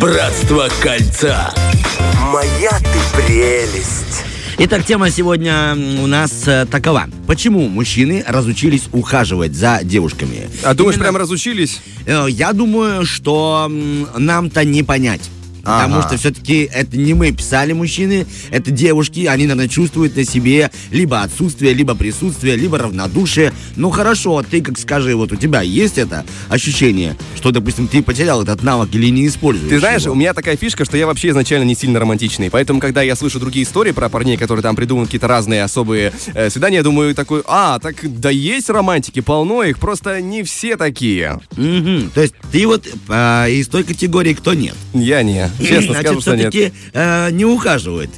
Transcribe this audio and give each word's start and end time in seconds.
Братство 0.00 0.68
кольца. 0.80 1.52
Моя 2.32 2.70
ты 2.70 3.16
прелесть. 3.26 4.22
Итак, 4.58 4.84
тема 4.84 5.10
сегодня 5.10 5.76
у 6.02 6.06
нас 6.06 6.46
э, 6.46 6.66
такова. 6.66 7.06
Почему 7.26 7.68
мужчины 7.68 8.24
разучились 8.26 8.88
ухаживать 8.92 9.54
за 9.54 9.80
девушками? 9.82 10.48
А 10.64 10.74
думаешь, 10.74 10.96
Именно- 10.96 11.10
прям 11.10 11.16
разучились? 11.16 11.80
Э, 12.06 12.26
Я 12.28 12.52
думаю, 12.52 13.06
что 13.06 13.70
нам-то 14.16 14.64
не 14.64 14.82
понять. 14.82 15.22
Потому 15.68 15.98
Ага. 15.98 16.08
что 16.08 16.16
все-таки 16.16 16.68
это 16.72 16.96
не 16.96 17.12
мы 17.12 17.30
писали 17.32 17.72
мужчины, 17.74 18.26
это 18.50 18.70
девушки, 18.70 19.26
они, 19.26 19.44
наверное, 19.46 19.68
чувствуют 19.68 20.16
на 20.16 20.24
себе 20.24 20.70
либо 20.90 21.20
отсутствие, 21.22 21.74
либо 21.74 21.94
присутствие, 21.94 22.56
либо 22.56 22.78
равнодушие. 22.78 23.52
Ну 23.76 23.90
хорошо, 23.90 24.42
ты 24.42 24.62
как 24.62 24.78
скажи, 24.78 25.14
вот 25.14 25.30
у 25.32 25.36
тебя 25.36 25.60
есть 25.60 25.98
это 25.98 26.24
ощущение, 26.48 27.16
что, 27.36 27.50
допустим, 27.50 27.86
ты 27.86 28.02
потерял 28.02 28.42
этот 28.42 28.62
навык 28.62 28.94
или 28.94 29.08
не 29.10 29.26
используешь 29.26 29.68
Ты 29.68 29.78
знаешь, 29.78 30.02
его? 30.02 30.12
у 30.14 30.16
меня 30.16 30.32
такая 30.32 30.56
фишка, 30.56 30.86
что 30.86 30.96
я 30.96 31.06
вообще 31.06 31.28
изначально 31.28 31.64
не 31.64 31.74
сильно 31.74 32.00
романтичный. 32.00 32.50
Поэтому, 32.50 32.80
когда 32.80 33.02
я 33.02 33.14
слышу 33.14 33.38
другие 33.38 33.64
истории 33.66 33.92
про 33.92 34.08
парней, 34.08 34.38
которые 34.38 34.62
там 34.62 34.74
придумывают 34.74 35.08
какие-то 35.08 35.28
разные 35.28 35.62
особые 35.62 36.12
э, 36.34 36.48
свидания, 36.48 36.76
я 36.78 36.82
думаю 36.82 37.14
такой, 37.14 37.42
а, 37.46 37.78
так 37.78 37.96
да 38.20 38.30
есть 38.30 38.70
романтики, 38.70 39.20
полно 39.20 39.62
их, 39.64 39.78
просто 39.78 40.20
не 40.22 40.42
все 40.44 40.76
такие. 40.78 41.40
Мгм. 41.56 42.10
То 42.14 42.22
есть 42.22 42.34
ты 42.50 42.66
вот 42.66 42.86
а, 43.08 43.46
из 43.48 43.68
той 43.68 43.84
категории, 43.84 44.32
кто 44.32 44.54
нет. 44.54 44.74
Я 44.94 45.22
не. 45.22 45.50
Честно 45.62 45.94
Значит, 45.94 46.06
скажу, 46.06 46.20
что 46.20 46.36
нет. 46.36 46.72
э, 46.92 47.30
не 47.32 47.44
ухаживает. 47.44 48.10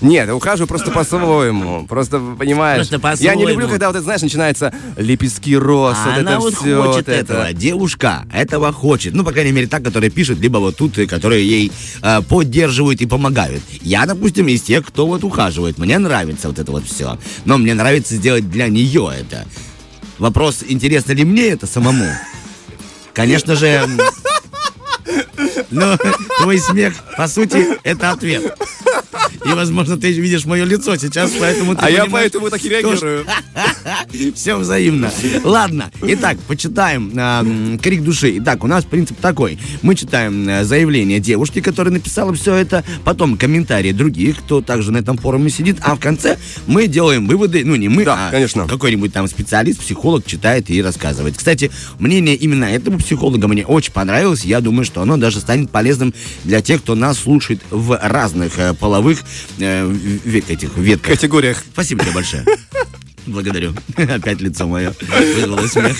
Нет, 0.00 0.30
ухаживаю 0.30 0.68
просто 0.68 0.90
по-своему. 0.90 1.86
Просто, 1.86 2.20
понимаешь, 2.38 2.88
Просто 2.88 3.24
я 3.24 3.34
не 3.34 3.44
люблю, 3.46 3.68
когда 3.68 3.88
вот 3.88 3.96
это, 3.96 4.04
знаешь, 4.04 4.22
начинается 4.22 4.72
лепестки 4.96 5.56
роз, 5.56 5.96
А 5.98 6.10
вот 6.10 6.18
она 6.18 6.30
это 6.32 6.40
вот 6.40 6.54
все, 6.54 6.82
хочет 6.82 7.06
вот 7.06 7.08
этого. 7.08 7.42
это. 7.48 7.52
Девушка 7.52 8.26
этого 8.32 8.72
хочет. 8.72 9.14
Ну, 9.14 9.24
по 9.24 9.32
крайней 9.32 9.52
мере, 9.52 9.66
та, 9.66 9.80
которая 9.80 10.10
пишет, 10.10 10.38
либо 10.38 10.58
вот 10.58 10.76
тут, 10.76 10.96
которые 11.08 11.46
ей 11.46 11.72
э, 12.02 12.22
поддерживают 12.22 13.00
и 13.00 13.06
помогают. 13.06 13.62
Я, 13.82 14.06
допустим, 14.06 14.48
из 14.48 14.62
тех, 14.62 14.86
кто 14.86 15.06
вот 15.06 15.24
ухаживает. 15.24 15.78
Мне 15.78 15.98
нравится 15.98 16.48
вот 16.48 16.58
это 16.58 16.70
вот 16.70 16.84
все. 16.84 17.18
Но 17.44 17.58
мне 17.58 17.74
нравится 17.74 18.14
сделать 18.14 18.48
для 18.50 18.68
нее 18.68 19.10
это. 19.18 19.46
Вопрос, 20.18 20.64
интересно 20.66 21.12
ли 21.12 21.24
мне 21.24 21.48
это 21.48 21.66
самому? 21.66 22.06
Конечно 23.12 23.56
же... 23.56 23.86
Но 25.70 25.96
твой 26.40 26.58
смех, 26.58 26.94
по 27.16 27.28
сути, 27.28 27.78
это 27.82 28.10
ответ. 28.10 28.56
И, 29.46 29.52
возможно, 29.54 29.96
ты 29.96 30.12
видишь 30.12 30.44
мое 30.44 30.64
лицо 30.64 30.96
сейчас, 30.96 31.32
поэтому 31.38 31.74
ты 31.74 31.84
А 31.84 31.90
я 31.90 32.06
поэтому 32.06 32.50
так 32.50 32.64
и 32.64 32.68
реагирую. 32.68 33.24
все 34.34 34.56
взаимно. 34.56 35.10
Ладно, 35.44 35.90
итак, 36.02 36.38
почитаем 36.46 37.12
а, 37.16 37.44
крик 37.80 38.02
души. 38.02 38.38
Итак, 38.38 38.64
у 38.64 38.66
нас 38.66 38.84
принцип 38.84 39.18
такой. 39.20 39.58
Мы 39.82 39.94
читаем 39.94 40.48
э, 40.48 40.64
заявление 40.64 41.20
девушки, 41.20 41.60
которая 41.60 41.92
написала 41.92 42.34
все 42.34 42.54
это, 42.54 42.84
потом 43.04 43.36
комментарии 43.36 43.92
других, 43.92 44.38
кто 44.38 44.60
также 44.60 44.92
на 44.92 44.98
этом 44.98 45.16
форуме 45.18 45.50
сидит, 45.50 45.78
а 45.80 45.94
в 45.94 46.00
конце 46.00 46.38
мы 46.66 46.86
делаем 46.86 47.26
выводы, 47.26 47.64
ну 47.64 47.76
не 47.76 47.88
мы, 47.88 48.04
Да, 48.04 48.28
а 48.28 48.30
конечно. 48.30 48.66
какой-нибудь 48.66 49.12
там 49.12 49.28
специалист, 49.28 49.80
психолог 49.80 50.26
читает 50.26 50.70
и 50.70 50.82
рассказывает. 50.82 51.36
Кстати, 51.36 51.70
мнение 51.98 52.34
именно 52.34 52.64
этого 52.64 52.98
психолога 52.98 53.48
мне 53.48 53.64
очень 53.64 53.92
понравилось. 53.92 54.44
Я 54.44 54.60
думаю, 54.60 54.84
что 54.84 55.02
оно 55.02 55.16
даже 55.16 55.40
станет 55.40 55.70
полезным 55.70 56.14
для 56.44 56.60
тех, 56.60 56.82
кто 56.82 56.94
нас 56.94 57.18
слушает 57.18 57.60
в 57.70 57.98
разных 58.02 58.58
э, 58.58 58.74
половых 58.74 59.20
э, 59.58 59.92
этих 60.48 60.76
ветках. 60.76 61.12
категориях. 61.12 61.62
Спасибо 61.72 62.02
тебе 62.04 62.12
большое. 62.12 62.44
Благодарю. 63.26 63.74
Опять 63.96 64.40
лицо 64.40 64.66
мое 64.66 64.94
вызвало 65.34 65.66
смех. 65.66 65.96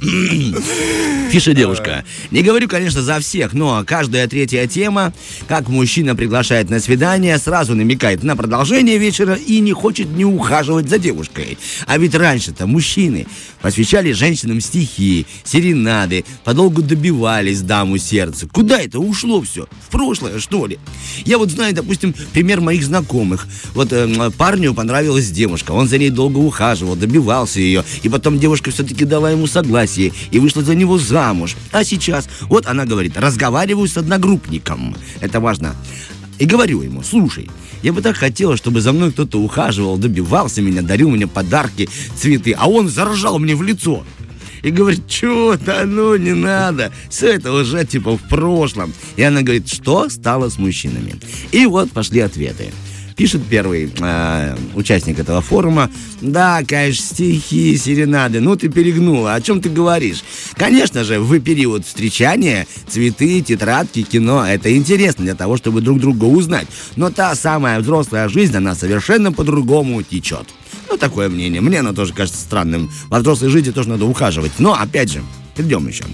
Пишет 1.32 1.56
девушка. 1.56 2.04
Не 2.30 2.42
говорю, 2.42 2.68
конечно, 2.68 3.02
за 3.02 3.20
всех, 3.20 3.52
но 3.52 3.84
каждая 3.86 4.26
третья 4.26 4.66
тема, 4.66 5.12
как 5.48 5.68
мужчина 5.68 6.14
приглашает 6.16 6.70
на 6.70 6.80
свидание, 6.80 7.38
сразу 7.38 7.74
намекает 7.74 8.22
на 8.22 8.36
продолжение 8.36 8.98
вечера 8.98 9.34
и 9.34 9.60
не 9.60 9.72
хочет 9.72 10.08
не 10.08 10.24
ухаживать 10.24 10.88
за 10.88 10.98
девушкой. 10.98 11.58
А 11.86 11.98
ведь 11.98 12.14
раньше-то 12.14 12.66
мужчины 12.66 13.26
посвящали 13.60 14.12
женщинам 14.12 14.60
стихи, 14.60 15.26
серенады, 15.44 16.24
подолгу 16.44 16.82
добивались 16.82 17.62
даму 17.62 17.98
сердца. 17.98 18.48
Куда 18.50 18.80
это 18.80 18.98
ушло 18.98 19.40
все? 19.42 19.66
В 19.86 19.90
прошлое, 19.90 20.38
что 20.38 20.66
ли? 20.66 20.78
Я 21.24 21.38
вот 21.38 21.50
знаю, 21.50 21.74
допустим, 21.74 22.14
пример 22.32 22.60
моих 22.60 22.82
знакомых. 22.84 23.46
Вот 23.74 23.92
э, 23.92 24.30
парню 24.36 24.74
понравилась 24.74 25.30
девушка, 25.30 25.72
он 25.72 25.88
за 25.88 25.98
ней 25.98 26.10
долго 26.10 26.38
ухаживал, 26.38 26.61
добивался 26.96 27.60
ее, 27.60 27.84
и 28.02 28.08
потом 28.08 28.38
девушка 28.38 28.70
все-таки 28.70 29.04
дала 29.04 29.30
ему 29.30 29.46
согласие 29.46 30.12
и 30.30 30.38
вышла 30.38 30.62
за 30.62 30.74
него 30.74 30.98
замуж. 30.98 31.56
А 31.72 31.84
сейчас, 31.84 32.28
вот 32.42 32.66
она 32.66 32.84
говорит, 32.84 33.16
разговариваю 33.16 33.88
с 33.88 33.96
одногруппником. 33.96 34.96
Это 35.20 35.40
важно. 35.40 35.74
И 36.38 36.46
говорю 36.46 36.82
ему, 36.82 37.02
слушай, 37.02 37.50
я 37.82 37.92
бы 37.92 38.00
так 38.00 38.16
хотела, 38.16 38.56
чтобы 38.56 38.80
за 38.80 38.92
мной 38.92 39.12
кто-то 39.12 39.40
ухаживал, 39.40 39.96
добивался 39.96 40.62
меня, 40.62 40.82
дарил 40.82 41.10
мне 41.10 41.26
подарки, 41.26 41.88
цветы, 42.16 42.54
а 42.56 42.68
он 42.68 42.88
заражал 42.88 43.38
мне 43.38 43.54
в 43.54 43.62
лицо. 43.62 44.04
И 44.62 44.70
говорит, 44.70 45.10
что, 45.10 45.56
да 45.56 45.84
ну 45.84 46.16
не 46.16 46.34
надо, 46.34 46.92
все 47.10 47.32
это 47.34 47.52
уже 47.52 47.84
типа 47.84 48.16
в 48.16 48.28
прошлом. 48.28 48.92
И 49.16 49.22
она 49.22 49.42
говорит, 49.42 49.68
что 49.68 50.08
стало 50.08 50.48
с 50.48 50.58
мужчинами? 50.58 51.16
И 51.50 51.66
вот 51.66 51.90
пошли 51.90 52.20
ответы. 52.20 52.72
Пишет 53.16 53.42
первый 53.48 53.92
э, 54.00 54.56
участник 54.74 55.18
этого 55.18 55.40
форума. 55.40 55.90
Да, 56.20 56.62
конечно, 56.66 57.04
стихи, 57.04 57.76
серенады. 57.76 58.40
Ну, 58.40 58.56
ты 58.56 58.68
перегнула. 58.68 59.34
О 59.34 59.40
чем 59.40 59.60
ты 59.60 59.68
говоришь? 59.68 60.22
Конечно 60.54 61.04
же, 61.04 61.20
в 61.20 61.40
период 61.40 61.86
встречания 61.86 62.66
цветы, 62.88 63.40
тетрадки, 63.40 64.02
кино– 64.02 64.46
это 64.48 64.74
интересно 64.76 65.24
для 65.24 65.34
того, 65.34 65.56
чтобы 65.56 65.80
друг 65.80 66.00
друга 66.00 66.24
узнать. 66.24 66.66
Но 66.96 67.10
та 67.10 67.34
самая 67.34 67.80
взрослая 67.80 68.28
жизнь, 68.28 68.56
она 68.56 68.74
совершенно 68.74 69.32
по-другому 69.32 70.02
течет. 70.02 70.46
Ну, 70.92 70.98
такое 70.98 71.30
мнение. 71.30 71.62
Мне 71.62 71.80
оно 71.80 71.94
тоже 71.94 72.12
кажется 72.12 72.38
странным. 72.38 72.90
Во 73.08 73.20
взрослой 73.20 73.48
жизни 73.48 73.70
тоже 73.70 73.88
надо 73.88 74.04
ухаживать. 74.04 74.52
Но, 74.58 74.74
опять 74.74 75.10
же, 75.10 75.22
придем 75.56 75.88
еще. 75.88 76.04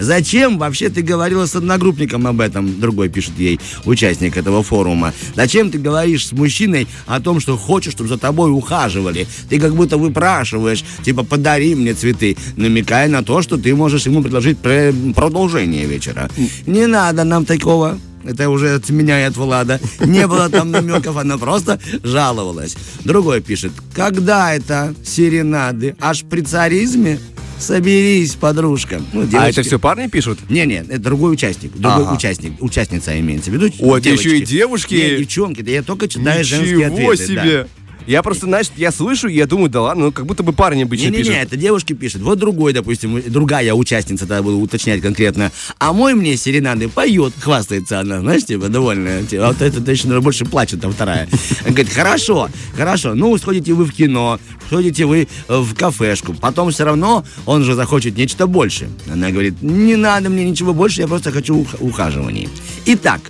Зачем 0.00 0.58
вообще 0.58 0.88
ты 0.88 1.02
говорила 1.02 1.46
с 1.46 1.54
одногруппником 1.54 2.26
об 2.26 2.40
этом? 2.40 2.80
Другой 2.80 3.08
пишет 3.08 3.34
ей, 3.38 3.60
участник 3.84 4.36
этого 4.36 4.64
форума. 4.64 5.12
Зачем 5.36 5.70
ты 5.70 5.78
говоришь 5.78 6.26
с 6.26 6.32
мужчиной 6.32 6.88
о 7.06 7.20
том, 7.20 7.38
что 7.38 7.56
хочешь, 7.56 7.92
чтобы 7.92 8.08
за 8.08 8.18
тобой 8.18 8.50
ухаживали? 8.50 9.28
Ты 9.48 9.60
как 9.60 9.76
будто 9.76 9.98
выпрашиваешь, 9.98 10.82
типа, 11.04 11.22
подари 11.22 11.76
мне 11.76 11.94
цветы, 11.94 12.36
намекая 12.56 13.08
на 13.08 13.22
то, 13.22 13.40
что 13.40 13.56
ты 13.56 13.72
можешь 13.76 14.06
ему 14.06 14.20
предложить 14.20 14.58
пре- 14.58 15.14
продолжение 15.14 15.86
вечера. 15.86 16.28
Не 16.66 16.88
надо 16.88 17.22
нам 17.22 17.44
такого. 17.44 18.00
Это 18.24 18.48
уже 18.50 18.74
от 18.74 18.88
меня 18.90 19.20
и 19.20 19.24
от 19.24 19.36
Влада. 19.36 19.80
Не 20.00 20.26
было 20.26 20.48
там 20.48 20.70
намеков, 20.70 21.16
она 21.16 21.38
просто 21.38 21.78
жаловалась. 22.02 22.76
Другой 23.04 23.40
пишет, 23.40 23.72
когда 23.94 24.54
это 24.54 24.94
серенады? 25.04 25.96
Аж 26.00 26.24
при 26.24 26.40
царизме? 26.42 27.18
Соберись, 27.58 28.34
подружка. 28.34 29.00
Ну, 29.12 29.26
А 29.32 29.48
это 29.48 29.62
все 29.62 29.78
парни 29.78 30.08
пишут? 30.08 30.38
Не-не, 30.50 30.80
это 30.88 30.98
другой 30.98 31.32
участник. 31.32 31.72
Другой 31.74 32.04
Ага. 32.04 32.14
участник. 32.14 32.60
Участница 32.60 33.18
имеется 33.20 33.50
в 33.50 33.54
виду. 33.54 33.72
О, 33.78 33.96
это 33.96 34.08
еще 34.08 34.38
и 34.38 34.44
девушки? 34.44 34.94
Нет, 34.94 35.18
девчонки. 35.20 35.62
Да 35.62 35.70
я 35.70 35.82
только 35.82 36.08
читаю 36.08 36.44
женские 36.44 36.90
Ничего 36.90 37.10
ответы. 37.12 37.34
да. 37.34 37.66
Я 38.06 38.22
просто, 38.22 38.44
знаешь, 38.46 38.66
я 38.76 38.92
слышу, 38.92 39.28
и 39.28 39.34
я 39.34 39.46
думаю, 39.46 39.70
да 39.70 39.80
ладно, 39.80 40.04
ну 40.06 40.12
как 40.12 40.26
будто 40.26 40.42
бы 40.42 40.52
парни 40.52 40.82
обычно 40.82 41.04
Не-не-не, 41.06 41.22
пишут. 41.24 41.36
это 41.36 41.56
девушки 41.56 41.92
пишут. 41.94 42.20
Вот 42.22 42.38
другой, 42.38 42.74
допустим, 42.74 43.22
другая 43.26 43.72
участница, 43.72 44.26
тогда 44.26 44.42
буду 44.42 44.58
уточнять 44.58 45.00
конкретно. 45.00 45.50
А 45.78 45.92
мой 45.94 46.14
мне 46.14 46.36
серенады 46.36 46.88
поет, 46.88 47.32
хвастается 47.40 48.00
она, 48.00 48.20
знаешь, 48.20 48.44
типа, 48.44 48.68
довольная. 48.68 49.22
Типа, 49.24 49.46
Вот 49.48 49.62
это 49.62 49.78
еще 49.90 50.04
наверное, 50.04 50.22
больше 50.24 50.44
плачет, 50.44 50.82
там 50.82 50.92
вторая. 50.92 51.28
Она 51.62 51.70
говорит, 51.70 51.92
хорошо, 51.92 52.50
хорошо, 52.76 53.14
ну, 53.14 53.36
сходите 53.38 53.72
вы 53.72 53.84
в 53.86 53.92
кино, 53.92 54.38
сходите 54.66 55.06
вы 55.06 55.26
э, 55.48 55.58
в 55.58 55.74
кафешку, 55.74 56.34
потом 56.34 56.70
все 56.72 56.84
равно 56.84 57.24
он 57.46 57.64
же 57.64 57.74
захочет 57.74 58.18
нечто 58.18 58.46
больше. 58.46 58.88
Она 59.10 59.30
говорит, 59.30 59.62
не 59.62 59.96
надо 59.96 60.28
мне 60.28 60.44
ничего 60.44 60.74
больше, 60.74 61.00
я 61.00 61.08
просто 61.08 61.32
хочу 61.32 61.56
ух- 61.56 61.76
ухаживаний. 61.80 62.50
Итак, 62.84 63.20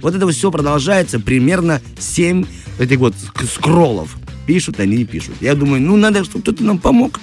вот 0.00 0.14
это 0.14 0.26
все 0.28 0.50
продолжается 0.50 1.20
примерно 1.20 1.82
7 1.98 2.46
этих 2.78 2.98
вот 2.98 3.14
ск- 3.14 3.46
скроллов. 3.46 4.16
Пишут 4.46 4.80
они 4.80 4.96
не 4.96 5.04
пишут. 5.04 5.36
Я 5.40 5.54
думаю, 5.54 5.82
ну 5.82 5.96
надо, 5.96 6.24
чтобы 6.24 6.42
кто-то 6.42 6.64
нам 6.64 6.78
помог. 6.78 7.20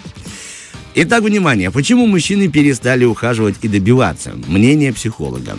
Итак, 0.95 1.24
внимание, 1.24 1.69
почему 1.69 2.07
мужчины 2.07 2.48
перестали 2.48 3.06
ухаживать 3.06 3.56
и 3.62 3.68
добиваться? 3.68 4.33
Мнение 4.48 4.92
психолога. 4.92 5.56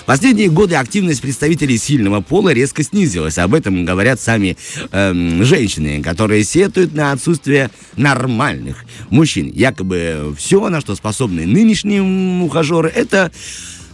В 0.00 0.04
последние 0.04 0.48
годы 0.48 0.76
активность 0.76 1.20
представителей 1.20 1.76
сильного 1.76 2.22
пола 2.22 2.52
резко 2.52 2.82
снизилась. 2.82 3.36
Об 3.36 3.54
этом 3.54 3.84
говорят 3.84 4.20
сами 4.20 4.56
эм, 4.90 5.44
женщины, 5.44 6.02
которые 6.02 6.44
сетуют 6.44 6.94
на 6.94 7.12
отсутствие 7.12 7.70
нормальных 7.96 8.84
мужчин. 9.10 9.52
Якобы 9.54 10.34
все, 10.38 10.66
на 10.70 10.80
что 10.80 10.94
способны 10.94 11.46
нынешние 11.46 12.02
ухажеры, 12.42 12.88
это 12.88 13.30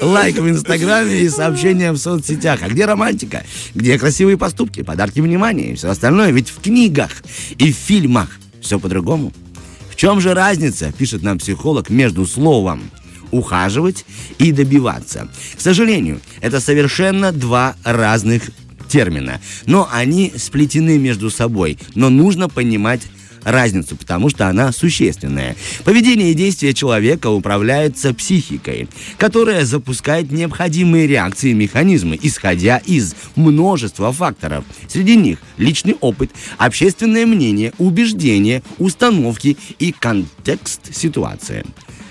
лайк 0.02 0.36
в 0.38 0.48
Инстаграме 0.48 1.20
и 1.20 1.28
сообщения 1.28 1.92
в 1.92 1.96
соцсетях. 1.98 2.60
А 2.62 2.68
где 2.68 2.84
романтика? 2.84 3.44
Где 3.74 3.98
красивые 3.98 4.36
поступки, 4.36 4.82
подарки 4.82 5.20
внимания 5.20 5.72
и 5.72 5.74
все 5.74 5.88
остальное? 5.90 6.30
Ведь 6.30 6.50
в 6.50 6.60
книгах 6.60 7.10
и 7.58 7.72
в 7.72 7.76
фильмах 7.76 8.38
все 8.60 8.78
по-другому. 8.78 9.32
В 9.90 9.96
чем 9.96 10.20
же 10.20 10.34
разница, 10.34 10.92
пишет 10.92 11.22
нам 11.22 11.38
психолог, 11.38 11.90
между 11.90 12.26
словом 12.26 12.90
ухаживать 13.30 14.04
и 14.38 14.50
добиваться. 14.52 15.28
К 15.56 15.60
сожалению, 15.60 16.20
это 16.40 16.60
совершенно 16.60 17.32
два 17.32 17.76
разных 17.84 18.50
термина, 18.88 19.40
но 19.66 19.88
они 19.92 20.32
сплетены 20.36 20.98
между 20.98 21.30
собой, 21.30 21.78
но 21.94 22.08
нужно 22.10 22.48
понимать 22.48 23.02
разницу, 23.44 23.96
потому 23.96 24.28
что 24.30 24.48
она 24.48 24.72
существенная. 24.72 25.56
Поведение 25.84 26.32
и 26.32 26.34
действия 26.34 26.74
человека 26.74 27.28
управляются 27.28 28.14
психикой, 28.14 28.88
которая 29.16 29.64
запускает 29.64 30.30
необходимые 30.30 31.06
реакции 31.06 31.50
и 31.50 31.54
механизмы, 31.54 32.18
исходя 32.20 32.78
из 32.78 33.14
множества 33.36 34.12
факторов. 34.12 34.64
Среди 34.88 35.16
них 35.16 35.38
личный 35.56 35.96
опыт, 36.00 36.30
общественное 36.58 37.26
мнение, 37.26 37.72
убеждения, 37.78 38.62
установки 38.78 39.56
и 39.78 39.92
контекст 39.92 40.94
ситуации. 40.94 41.64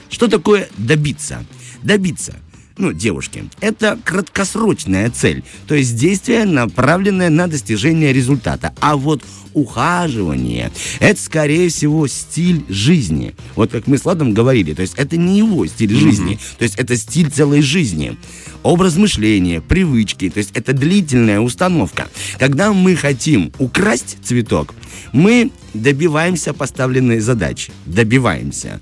Что 0.09 0.27
такое 0.27 0.69
добиться? 0.77 1.45
Добиться– 1.83 2.35
ну, 2.79 2.93
девушки, 2.93 3.43
это 3.59 3.99
краткосрочная 4.03 5.09
цель, 5.11 5.43
то 5.67 5.75
есть 5.75 5.95
действие, 5.95 6.45
направленное 6.45 7.29
на 7.29 7.47
достижение 7.47 8.13
результата. 8.13 8.73
А 8.79 8.95
вот 8.95 9.23
ухаживание, 9.53 10.71
это, 10.99 11.21
скорее 11.21 11.69
всего, 11.69 12.07
стиль 12.07 12.63
жизни. 12.69 13.35
Вот 13.55 13.71
как 13.71 13.87
мы 13.87 13.97
с 13.97 14.05
Ладом 14.05 14.33
говорили, 14.33 14.73
то 14.73 14.81
есть 14.81 14.93
это 14.95 15.17
не 15.17 15.39
его 15.39 15.65
стиль 15.67 15.93
жизни, 15.93 16.33
mm-hmm. 16.33 16.57
то 16.57 16.63
есть 16.63 16.75
это 16.75 16.95
стиль 16.95 17.29
целой 17.29 17.61
жизни. 17.61 18.17
Образ 18.63 18.95
мышления, 18.95 19.61
привычки, 19.61 20.29
то 20.29 20.37
есть 20.37 20.51
это 20.53 20.73
длительная 20.73 21.41
установка. 21.41 22.07
Когда 22.37 22.71
мы 22.71 22.95
хотим 22.95 23.51
украсть 23.57 24.17
цветок, 24.23 24.73
мы 25.11 25.51
добиваемся 25.73 26.53
поставленной 26.53 27.19
задачи. 27.19 27.71
Добиваемся. 27.85 28.79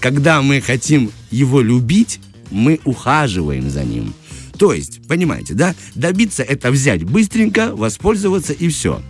Когда 0.00 0.42
мы 0.42 0.60
хотим 0.60 1.10
его 1.30 1.60
любить, 1.60 2.20
мы 2.50 2.80
ухаживаем 2.84 3.70
за 3.70 3.84
ним. 3.84 4.12
То 4.58 4.72
есть, 4.72 5.06
понимаете, 5.08 5.54
да? 5.54 5.74
Добиться 5.94 6.42
это 6.42 6.70
взять 6.70 7.04
быстренько, 7.04 7.74
воспользоваться 7.74 8.52
и 8.52 8.68
все. 8.68 9.00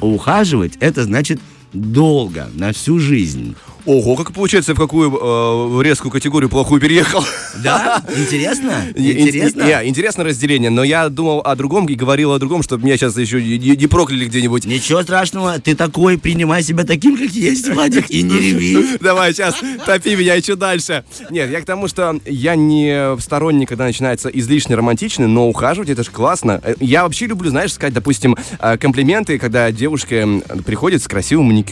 Ухаживать 0.00 0.72
это 0.80 1.04
значит 1.04 1.40
долго, 1.74 2.48
на 2.54 2.72
всю 2.72 2.98
жизнь. 2.98 3.56
Ого, 3.86 4.16
как 4.16 4.32
получается, 4.32 4.74
в 4.74 4.78
какую 4.78 5.10
э, 5.10 5.82
резкую 5.82 6.10
категорию 6.10 6.48
плохую 6.48 6.80
переехал. 6.80 7.22
Да? 7.62 8.02
Интересно? 8.16 8.72
Интересно? 8.94 9.62
Не, 9.62 9.88
интересно 9.88 10.24
разделение, 10.24 10.70
но 10.70 10.82
я 10.84 11.10
думал 11.10 11.40
о 11.44 11.54
другом 11.54 11.86
и 11.86 11.94
говорил 11.94 12.32
о 12.32 12.38
другом, 12.38 12.62
чтобы 12.62 12.84
меня 12.84 12.96
сейчас 12.96 13.18
еще 13.18 13.42
не, 13.42 13.58
не 13.58 13.86
прокляли 13.86 14.24
где-нибудь. 14.24 14.64
Ничего 14.64 15.02
страшного, 15.02 15.58
ты 15.58 15.74
такой, 15.74 16.16
принимай 16.16 16.62
себя 16.62 16.84
таким, 16.84 17.18
как 17.18 17.28
есть, 17.30 17.68
Владик, 17.68 18.10
и 18.10 18.22
не 18.22 18.38
реви. 18.38 18.98
Давай, 19.00 19.34
сейчас, 19.34 19.56
топи 19.84 20.16
меня 20.16 20.34
еще 20.34 20.56
дальше. 20.56 21.04
Нет, 21.28 21.50
я 21.50 21.60
к 21.60 21.66
тому, 21.66 21.86
что 21.86 22.18
я 22.24 22.56
не 22.56 23.20
сторонник, 23.20 23.68
когда 23.68 23.84
начинается 23.84 24.30
излишне 24.30 24.76
романтичный, 24.76 25.26
но 25.26 25.46
ухаживать 25.46 25.90
это 25.90 26.04
же 26.04 26.10
классно. 26.10 26.58
Э, 26.64 26.74
я 26.80 27.02
вообще 27.02 27.26
люблю, 27.26 27.50
знаешь, 27.50 27.74
сказать, 27.74 27.92
допустим, 27.92 28.34
э, 28.60 28.78
комплименты, 28.78 29.38
когда 29.38 29.70
девушка 29.70 30.26
приходит 30.64 31.02
с 31.02 31.06
красивым 31.06 31.46
маникюром 31.46 31.63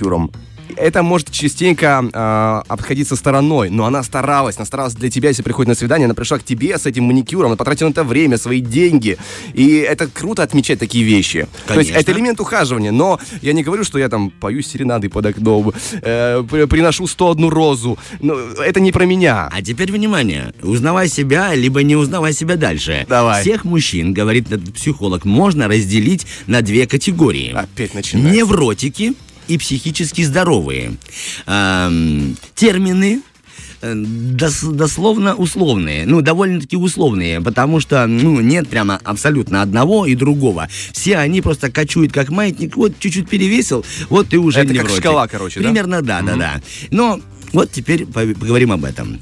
это 0.76 1.02
может 1.02 1.30
частенько 1.30 2.04
э, 2.12 2.62
обходиться 2.68 3.16
стороной, 3.16 3.70
но 3.70 3.86
она 3.86 4.02
старалась, 4.02 4.56
она 4.56 4.66
старалась 4.66 4.94
для 4.94 5.10
тебя, 5.10 5.28
если 5.28 5.42
приходит 5.42 5.68
на 5.68 5.74
свидание, 5.74 6.06
она 6.06 6.14
пришла 6.14 6.38
к 6.38 6.44
тебе 6.44 6.78
с 6.78 6.86
этим 6.86 7.04
маникюром, 7.04 7.48
она 7.48 7.56
потратила 7.56 7.88
на 7.88 7.92
это 7.92 8.04
время, 8.04 8.38
свои 8.38 8.60
деньги, 8.60 9.18
и 9.54 9.76
это 9.78 10.06
круто 10.08 10.42
отмечать 10.42 10.78
такие 10.78 11.04
вещи. 11.04 11.46
Конечно. 11.66 11.74
То 11.74 11.80
есть 11.80 11.90
это 11.90 12.12
элемент 12.12 12.40
ухаживания, 12.40 12.92
но 12.92 13.18
я 13.40 13.52
не 13.52 13.62
говорю, 13.62 13.84
что 13.84 13.98
я 13.98 14.08
там 14.08 14.30
пою 14.30 14.62
серенады 14.62 15.08
под 15.08 15.26
окном, 15.26 15.72
э, 16.02 16.42
приношу 16.68 17.06
101 17.06 17.48
розу, 17.48 17.98
но 18.20 18.34
это 18.34 18.80
не 18.80 18.92
про 18.92 19.04
меня. 19.04 19.48
А 19.52 19.62
теперь 19.62 19.92
внимание, 19.92 20.52
узнавай 20.62 21.08
себя, 21.08 21.54
либо 21.54 21.82
не 21.82 21.96
узнавай 21.96 22.32
себя 22.32 22.56
дальше. 22.56 23.06
Давай. 23.08 23.42
Всех 23.42 23.64
мужчин, 23.64 24.12
говорит 24.12 24.48
психолог, 24.74 25.24
можно 25.24 25.68
разделить 25.68 26.26
на 26.46 26.62
две 26.62 26.86
категории. 26.86 27.52
Опять 27.52 27.94
начинается. 27.94 28.36
Невротики 28.36 29.14
и 29.48 29.58
психически 29.58 30.22
здоровые. 30.22 30.96
Эм, 31.46 32.36
термины 32.54 33.22
э, 33.80 33.94
дос, 33.94 34.62
дословно 34.62 35.34
условные, 35.34 36.06
ну, 36.06 36.20
довольно-таки 36.20 36.76
условные, 36.76 37.40
потому 37.40 37.80
что, 37.80 38.06
ну, 38.06 38.40
нет 38.40 38.68
прямо 38.68 39.00
абсолютно 39.04 39.62
одного 39.62 40.06
и 40.06 40.14
другого. 40.14 40.68
Все 40.92 41.16
они 41.18 41.40
просто 41.40 41.70
кочуют 41.70 42.12
как 42.12 42.30
маятник, 42.30 42.76
вот 42.76 42.98
чуть-чуть 42.98 43.28
перевесил, 43.28 43.84
вот 44.08 44.28
ты 44.28 44.38
уже 44.38 44.60
Это 44.60 44.72
невротик. 44.72 44.96
как 44.96 45.04
шкала, 45.04 45.26
короче, 45.26 45.60
Примерно, 45.60 46.02
да? 46.02 46.22
да, 46.22 46.32
да, 46.32 46.36
да. 46.36 46.62
Но 46.90 47.20
вот 47.52 47.70
теперь 47.70 48.06
поговорим 48.06 48.72
об 48.72 48.84
этом. 48.84 49.20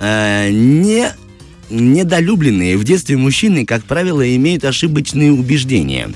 Э, 0.00 0.50
не 0.50 1.12
недолюбленные 1.70 2.76
в 2.76 2.84
детстве 2.84 3.16
мужчины, 3.16 3.64
как 3.64 3.84
правило, 3.84 4.34
имеют 4.36 4.64
ошибочные 4.64 5.32
убеждения. 5.32 6.12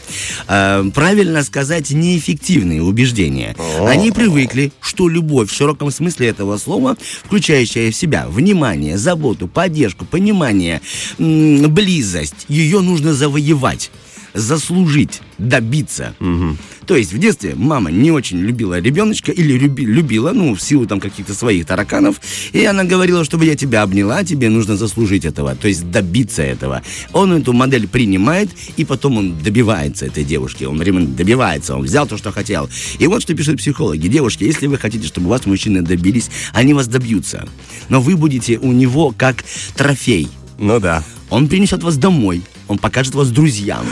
Э, 0.48 0.84
правильно 0.94 1.42
сказать, 1.42 1.90
неэффективные 1.90 2.82
убеждения. 2.82 3.56
Они 3.80 4.10
привыкли, 4.10 4.72
что 4.80 5.08
любовь 5.08 5.50
в 5.50 5.54
широком 5.54 5.90
смысле 5.90 6.28
этого 6.28 6.58
слова, 6.58 6.96
включающая 7.24 7.90
в 7.90 7.96
себя 7.96 8.26
внимание, 8.28 8.98
заботу, 8.98 9.48
поддержку, 9.48 10.04
понимание, 10.04 10.80
близость, 11.18 12.46
ее 12.48 12.80
нужно 12.80 13.14
завоевать 13.14 13.90
заслужить, 14.34 15.22
добиться. 15.38 16.14
Угу. 16.20 16.56
То 16.86 16.96
есть 16.96 17.12
в 17.12 17.18
детстве 17.18 17.54
мама 17.54 17.90
не 17.90 18.10
очень 18.10 18.38
любила 18.38 18.78
ребеночка 18.78 19.32
или 19.32 19.56
люби, 19.56 19.86
любила, 19.86 20.32
ну, 20.32 20.54
в 20.54 20.60
силу 20.60 20.86
там 20.86 21.00
каких-то 21.00 21.34
своих 21.34 21.66
тараканов, 21.66 22.20
и 22.52 22.64
она 22.64 22.84
говорила, 22.84 23.24
чтобы 23.24 23.46
я 23.46 23.54
тебя 23.54 23.82
обняла, 23.82 24.24
тебе 24.24 24.50
нужно 24.50 24.76
заслужить 24.76 25.24
этого, 25.24 25.54
то 25.54 25.68
есть 25.68 25.90
добиться 25.90 26.42
этого. 26.42 26.82
Он 27.12 27.32
эту 27.32 27.52
модель 27.52 27.88
принимает, 27.88 28.50
и 28.76 28.84
потом 28.84 29.18
он 29.18 29.38
добивается 29.38 30.06
этой 30.06 30.24
девушки, 30.24 30.64
он 30.64 30.78
добивается, 31.14 31.76
он 31.76 31.84
взял 31.84 32.06
то, 32.06 32.18
что 32.18 32.32
хотел. 32.32 32.68
И 32.98 33.06
вот 33.06 33.22
что 33.22 33.34
пишут 33.34 33.58
психологи. 33.58 34.08
Девушки, 34.08 34.44
если 34.44 34.66
вы 34.66 34.76
хотите, 34.76 35.06
чтобы 35.06 35.28
вас 35.28 35.46
мужчины 35.46 35.82
добились, 35.82 36.30
они 36.52 36.74
вас 36.74 36.88
добьются. 36.88 37.48
Но 37.88 38.00
вы 38.00 38.16
будете 38.16 38.58
у 38.58 38.72
него 38.72 39.14
как 39.16 39.44
трофей. 39.76 40.28
Ну 40.58 40.80
да. 40.80 41.02
Он 41.30 41.48
принесет 41.48 41.82
вас 41.82 41.96
домой, 41.96 42.42
он 42.68 42.78
покажет 42.78 43.14
вас 43.14 43.30
друзьям. 43.30 43.86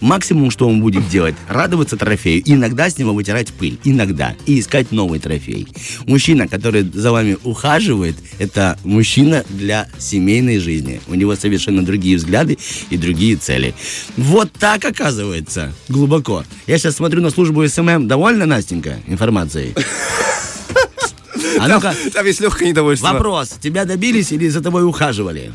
Максимум, 0.00 0.50
что 0.50 0.68
он 0.68 0.80
будет 0.80 1.08
делать, 1.08 1.34
радоваться 1.48 1.96
трофею, 1.96 2.42
иногда 2.44 2.90
с 2.90 2.98
него 2.98 3.12
вытирать 3.12 3.52
пыль, 3.52 3.78
иногда, 3.84 4.34
и 4.46 4.60
искать 4.60 4.92
новый 4.92 5.18
трофей. 5.18 5.66
Мужчина, 6.06 6.48
который 6.48 6.82
за 6.82 7.12
вами 7.12 7.36
ухаживает, 7.44 8.16
это 8.38 8.78
мужчина 8.84 9.44
для 9.48 9.88
семейной 9.98 10.58
жизни. 10.58 11.00
У 11.08 11.14
него 11.14 11.36
совершенно 11.36 11.84
другие 11.84 12.16
взгляды 12.16 12.58
и 12.90 12.96
другие 12.96 13.36
цели. 13.36 13.74
Вот 14.16 14.52
так 14.52 14.84
оказывается, 14.84 15.72
глубоко. 15.88 16.44
Я 16.66 16.78
сейчас 16.78 16.96
смотрю 16.96 17.22
на 17.22 17.30
службу 17.30 17.66
SMM. 17.66 18.08
Довольно, 18.08 18.46
Настенька, 18.46 18.98
информацией? 19.06 19.74
А 21.58 21.68
ну-ка. 21.68 21.94
Там 22.12 22.26
есть 22.26 22.40
легкое 22.40 22.68
недовольство. 22.68 23.12
Вопрос. 23.12 23.54
Тебя 23.62 23.84
добились 23.84 24.32
или 24.32 24.48
за 24.48 24.60
тобой 24.60 24.84
ухаживали? 24.84 25.52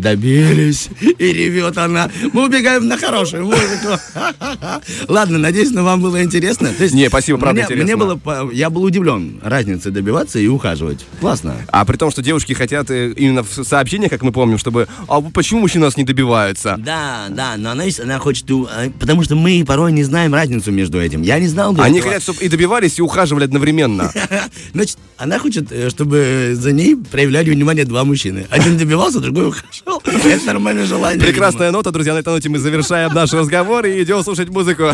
Добились. 0.00 0.88
И 1.00 1.32
ревет 1.32 1.76
она. 1.78 2.10
Мы 2.32 2.46
убегаем 2.46 2.86
на 2.86 2.96
хорошую 2.96 3.46
музыку. 3.46 3.98
Ладно, 5.08 5.38
надеюсь, 5.38 5.70
но 5.70 5.84
вам 5.84 6.00
было 6.00 6.22
интересно. 6.22 6.72
То 6.72 6.84
есть, 6.84 6.94
не, 6.94 7.08
спасибо, 7.08 7.38
правда 7.38 7.54
мне, 7.54 7.64
интересно. 7.64 7.84
Мне 7.84 7.96
было, 7.96 8.50
я 8.52 8.70
был 8.70 8.82
удивлен 8.84 9.40
разницей 9.42 9.92
добиваться 9.92 10.38
и 10.38 10.46
ухаживать. 10.46 11.04
Классно. 11.20 11.56
А 11.68 11.84
при 11.84 11.96
том, 11.96 12.10
что 12.10 12.22
девушки 12.22 12.52
хотят 12.52 12.90
э, 12.90 13.12
именно 13.16 13.42
в 13.42 13.64
сообщениях, 13.64 14.10
как 14.10 14.22
мы 14.22 14.32
помним, 14.32 14.58
чтобы... 14.58 14.88
А 15.08 15.20
почему 15.20 15.60
мужчины 15.60 15.84
нас 15.84 15.96
не 15.96 16.04
добиваются? 16.04 16.76
Да, 16.78 17.26
да, 17.30 17.54
но 17.56 17.70
она, 17.70 17.84
она 18.02 18.18
хочет... 18.18 18.50
Э, 18.50 18.90
потому 18.98 19.22
что 19.22 19.34
мы 19.34 19.64
порой 19.66 19.92
не 19.92 20.04
знаем 20.04 20.34
разницу 20.34 20.70
между 20.72 21.00
этим. 21.00 21.22
Я 21.22 21.38
не 21.38 21.48
знал 21.48 21.74
Они 21.78 21.98
этого. 21.98 22.12
хотят, 22.12 22.22
чтобы 22.22 22.44
и 22.44 22.48
добивались, 22.48 22.98
и 22.98 23.02
ухаживали 23.02 23.44
одновременно. 23.44 24.12
Значит, 24.72 24.98
она 25.16 25.38
хочет, 25.38 25.72
э, 25.72 25.90
чтобы 25.90 26.52
за 26.54 26.72
ней 26.72 26.96
проявляли 26.96 27.50
внимание 27.50 27.84
два 27.84 28.04
мужчины. 28.04 28.46
Один 28.50 28.76
добивался, 28.76 29.20
другой 29.20 29.48
ухаживал. 29.48 29.85
Это 29.86 30.46
нормальное 30.46 30.84
желание. 30.84 31.24
Прекрасная 31.24 31.70
нота, 31.70 31.90
друзья. 31.90 32.14
На 32.14 32.18
этой 32.18 32.30
ноте 32.32 32.48
мы 32.48 32.58
завершаем 32.58 33.12
наш 33.12 33.32
разговор 33.32 33.86
и 33.86 34.02
идем 34.02 34.22
слушать 34.22 34.48
музыку. 34.48 34.92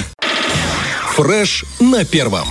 Фреш 1.14 1.64
на 1.80 2.04
первом. 2.04 2.46